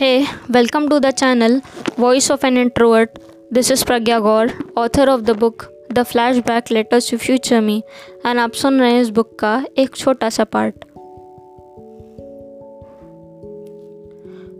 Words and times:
Hey, 0.00 0.26
welcome 0.48 0.88
to 0.90 1.00
the 1.00 1.10
channel 1.10 1.60
Voice 1.96 2.30
of 2.30 2.44
an 2.44 2.56
Introvert. 2.56 3.18
This 3.50 3.70
is 3.70 3.82
Pragya 3.82 4.20
Gaur, 4.20 4.48
author 4.76 5.10
of 5.10 5.24
the 5.24 5.34
book 5.34 5.72
The 5.90 6.02
Flashback 6.02 6.70
Letters 6.70 7.06
to 7.06 7.18
Future 7.18 7.60
Me 7.60 7.82
and 8.24 8.38
आप 8.38 8.52
सुन 8.52 8.80
रहे 8.80 8.92
हैं 8.92 9.00
इस 9.00 9.10
book 9.18 9.38
का 9.40 9.64
एक 9.78 9.96
छोटा 9.96 10.30
सा 10.30 10.44
part 10.56 10.84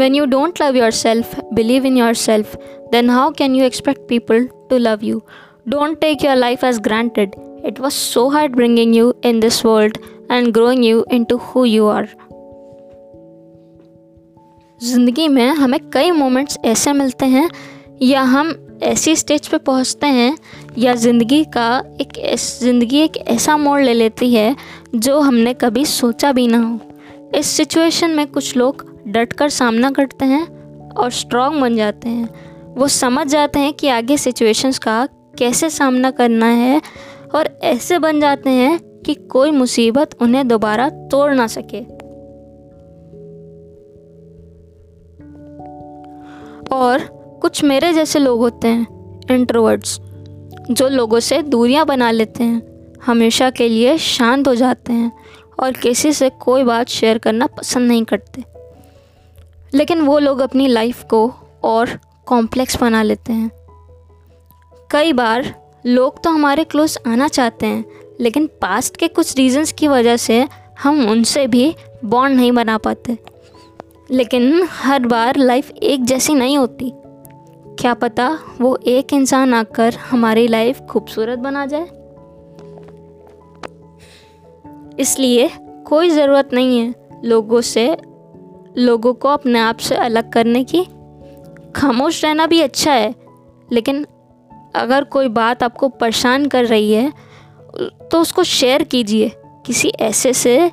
When 0.00 0.14
you 0.14 0.26
don't 0.26 0.60
love 0.60 0.76
yourself, 0.76 1.34
believe 1.54 1.84
in 1.84 1.96
yourself, 1.96 2.56
then 2.92 3.08
how 3.08 3.30
can 3.30 3.54
you 3.54 3.64
expect 3.64 4.06
people 4.08 4.48
to 4.70 4.78
love 4.78 5.02
you? 5.02 5.22
Don't 5.68 6.00
take 6.00 6.22
your 6.22 6.36
life 6.36 6.62
as 6.62 6.78
granted. 6.78 7.34
It 7.64 7.78
was 7.78 7.94
so 7.94 8.30
hard 8.30 8.52
bringing 8.52 8.94
you 8.94 9.12
in 9.22 9.40
this 9.40 9.64
world 9.64 9.98
and 10.30 10.54
growing 10.54 10.82
you 10.82 11.04
into 11.10 11.38
who 11.38 11.64
you 11.64 11.86
are. 11.86 12.06
ज़िंदगी 14.83 15.27
में 15.27 15.47
हमें 15.47 15.79
कई 15.89 16.11
moments 16.11 16.57
ऐसे 16.65 16.93
मिलते 16.93 17.25
हैं, 17.25 17.49
या 18.01 18.21
हम 18.21 18.53
ऐसी 18.83 19.15
स्टेज 19.15 19.47
पे 19.47 19.57
पहुँचते 19.57 20.07
हैं, 20.07 20.37
या 20.77 20.93
ज़िंदगी 20.95 21.43
का 21.43 21.83
एक 22.01 22.13
ज़िंदगी 22.37 22.99
एक 22.99 23.17
ऐसा 23.17 23.55
मोड़ 23.57 23.81
ले 23.81 23.93
लेती 23.93 24.33
है, 24.33 24.55
जो 24.95 25.19
हमने 25.19 25.53
कभी 25.53 25.85
सोचा 25.85 26.31
भी 26.31 26.47
ना 26.47 26.57
हो। 26.57 26.79
इस 27.35 27.47
सिचुएशन 27.47 28.11
में 28.11 28.25
कुछ 28.27 28.55
लोग 28.57 28.85
डट 29.07 29.33
कर 29.33 29.49
सामना 29.49 29.91
करते 29.91 30.25
हैं 30.25 30.45
और 30.89 31.11
स्ट्रॉन्ग 31.11 31.61
बन 31.61 31.75
जाते 31.75 32.09
हैं। 32.09 32.29
वो 32.77 32.87
समझ 32.87 33.27
जाते 33.27 33.59
हैं 33.59 33.73
कि 33.73 33.87
आगे 33.87 34.17
सिचुएशंस 34.17 34.79
का 34.79 35.05
कैसे 35.37 35.69
सामना 35.69 36.11
करना 36.11 36.45
है, 36.45 36.81
और 37.35 37.59
ऐसे 37.63 37.99
बन 37.99 38.19
जाते 38.19 38.49
हैं 38.49 38.79
कि 39.05 39.13
कोई 39.13 39.51
मुसीबत 39.51 40.15
उन्हें 40.21 40.47
दोबारा 40.47 40.89
तोड़ 40.89 41.33
ना 41.33 41.47
सके। 41.47 42.02
और 46.73 46.99
कुछ 47.41 47.63
मेरे 47.63 47.93
जैसे 47.93 48.19
लोग 48.19 48.39
होते 48.39 48.67
हैं 48.67 48.87
इंट्रोवर्ड्स 49.31 49.99
जो 50.71 50.87
लोगों 50.87 51.19
से 51.19 51.41
दूरियाँ 51.41 51.85
बना 51.85 52.11
लेते 52.11 52.43
हैं, 52.43 52.61
हमेशा 53.05 53.49
के 53.49 53.69
लिए 53.69 53.97
शांत 53.97 54.47
हो 54.47 54.55
जाते 54.55 54.93
हैं 54.93 55.11
और 55.59 55.71
किसी 55.71 56.13
से 56.13 56.29
कोई 56.29 56.63
बात 56.63 56.89
शेयर 56.89 57.17
करना 57.17 57.47
पसंद 57.47 57.87
नहीं 57.87 58.03
करते। 58.03 58.43
लेकिन 59.73 60.01
वो 60.01 60.19
लोग 60.19 60.39
अपनी 60.39 60.67
लाइफ 60.67 61.03
को 61.03 61.33
और 61.63 61.99
कॉम्प्लेक्स 62.25 62.81
बना 62.81 63.03
लेते 63.03 63.33
हैं। 63.33 63.51
कई 64.91 65.13
बार 65.13 65.55
लोग 65.85 66.23
तो 66.23 66.29
हमारे 66.29 66.63
क्लोज 66.63 66.97
आना 67.07 67.27
चाहते 67.27 67.65
हैं, 67.65 67.85
लेकिन 68.21 68.47
पास्ट 68.47 68.97
के 68.97 69.07
कुछ 69.07 69.37
रीजंस 69.37 69.71
की 69.71 69.87
वजह 69.87 70.17
से 70.17 70.47
हम 70.83 71.09
उनसे 71.09 71.47
भी 71.47 71.75
बॉन्ड 72.05 72.35
नहीं 72.35 72.51
बना 72.51 72.77
पाते। 72.77 73.17
लेकिन 74.09 74.67
हर 74.73 75.05
बार 75.05 75.37
लाइफ 75.37 75.69
एक 75.71 76.03
जैसी 76.05 76.33
नहीं 76.35 76.57
होती। 76.57 76.91
क्या 77.79 77.93
पता 77.95 78.27
वो 78.61 78.75
एक 78.87 79.13
इंसान 79.13 79.53
आकर 79.53 79.93
हमारी 80.01 80.47
लाइफ 80.47 80.79
खूबसूरत 80.89 81.39
बना 81.39 81.65
जाए। 81.65 81.87
इसलिए 84.99 85.49
कोई 85.85 86.09
ज़रूरत 86.09 86.49
नहीं 86.53 86.79
है 86.79 86.93
लोगों 87.23 87.61
से, 87.61 87.85
लोगों 88.77 89.13
को 89.13 89.29
अपने 89.29 89.59
आप 89.59 89.77
से 89.79 89.95
अलग 89.97 90.31
करने 90.31 90.63
की। 90.65 90.83
खामोश 91.75 92.23
रहना 92.25 92.45
भी 92.47 92.59
अच्छा 92.61 92.91
है, 92.93 93.13
लेकिन 93.69 94.05
अगर 94.75 95.03
कोई 95.05 95.27
बात 95.29 95.63
आपको 95.63 95.89
परेशान 95.89 96.45
कर 96.47 96.65
रही 96.65 96.91
है 96.93 97.11
तो 98.11 98.19
उसको 98.21 98.43
शेयर 98.43 98.83
कीजिए 98.83 99.31
किसी 99.65 99.89
ऐसे 100.01 100.33
से 100.33 100.71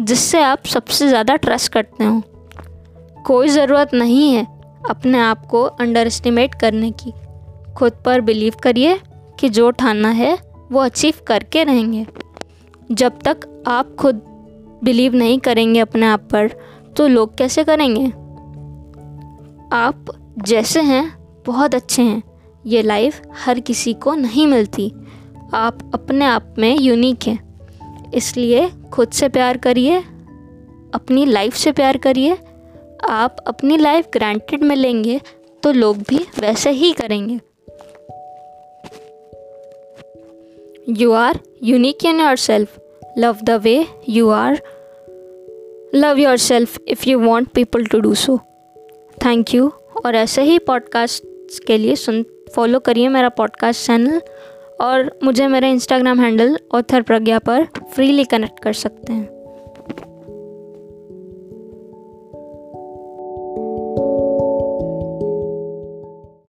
जिससे 0.00 0.42
आप 0.42 0.66
सबसे 0.66 1.08
ज़्यादा 1.08 1.36
ट्रस्ट 1.36 1.72
करते 1.72 2.04
हो। 2.04 2.20
कोई 3.26 3.48
ज़रूरत 3.48 3.94
नहीं 3.94 4.32
है 4.32 4.46
अपने 4.90 5.18
आप 5.18 5.46
को 5.46 5.62
अंडर 5.62 6.06
एस्टिमेट 6.06 6.54
करने 6.54 6.90
की। 6.90 7.12
खुद 7.76 7.92
पर 8.04 8.20
बिलीव 8.20 8.52
करिए 8.62 9.00
कि 9.38 9.48
जो 9.48 9.70
ठाना 9.70 10.08
है, 10.08 10.38
वो 10.72 10.80
अचीव 10.80 11.14
करके 11.26 11.64
रहेंगे। 11.64 12.06
जब 12.92 13.18
तक 13.24 13.64
आप 13.66 13.96
खुद 13.98 14.14
बिलीव 14.84 15.14
नहीं 15.14 15.38
करेंगे 15.38 15.80
अपने 15.80 16.06
आप 16.06 16.20
पर 16.20 16.50
तो 16.96 17.06
लोग 17.06 17.36
कैसे 17.36 17.64
करेंगे? 17.64 18.06
आप 19.76 20.04
जैसे 20.38 20.82
हैं, 20.82 21.18
बहुत 21.46 21.74
अच्छे 21.74 22.02
हैं। 22.02 22.22
ये 22.66 22.82
लाइफ 22.82 23.22
हर 23.46 23.60
किसी 23.60 23.94
को 23.94 24.14
नहीं 24.14 24.46
मिलती। 24.46 24.92
आप 25.54 25.90
अपने 25.94 26.24
आप 26.24 26.54
में 26.58 26.78
यूनिक 26.80 27.18
हैं। 27.26 27.52
इसलिए 28.10 28.70
खुद 28.92 29.08
से 29.08 29.28
प्यार 29.28 29.56
करिए, 29.56 29.98
अपनी 30.94 31.24
लाइफ 31.24 31.54
से 31.54 31.72
प्यार 31.72 31.96
करिए 31.96 32.38
आप 33.08 33.36
अपनी 33.46 33.76
लाइफ 33.76 34.06
ग्रांटेड 34.12 34.62
में 34.62 34.76
लेंगे 34.76 35.20
तो 35.62 35.72
लोग 35.72 35.96
भी 35.96 36.26
वैसे 36.38 36.70
ही 36.70 36.92
करेंगे। 36.92 37.40
You 40.88 41.12
are 41.12 41.40
unique 41.62 42.04
in 42.04 42.20
yourself 42.36 42.78
love 43.18 43.36
the 43.44 43.50
way 43.50 43.86
you 44.08 44.30
are 44.30 44.62
love 45.94 46.18
yourself 46.36 46.78
if 46.88 47.08
you 47.08 47.18
want 47.18 47.48
people 47.48 47.86
to 47.86 48.00
do 48.00 48.14
so 48.14 48.38
thank 49.26 49.54
you 49.54 49.72
और 50.06 50.14
ऐसे 50.14 50.42
ही 50.42 50.58
पॉडकास्ट 50.58 51.24
के 51.66 51.78
लिए 51.78 51.96
सुन 51.96 52.26
फॉलो 52.56 52.78
करिए 52.78 53.08
मेरा 53.08 53.28
पॉडकास्ट 53.28 53.86
चैनल 53.86 54.22
और 54.80 55.18
मुझे 55.24 55.46
मेरे 55.46 55.70
इंस्टाग्राम 55.70 56.20
हैंडल 56.20 56.58
ऑथर 56.74 57.02
प्रज्ञा 57.02 57.38
पर 57.38 57.64
फ्रीली 57.94 58.24
कनेक्ट 58.24 58.60
कर 58.60 58.72
सकते 58.72 59.12
हैं। 59.12 59.31